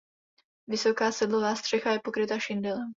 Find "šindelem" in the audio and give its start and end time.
2.39-2.89